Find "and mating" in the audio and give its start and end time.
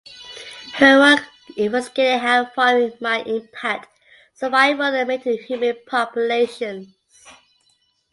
4.85-5.37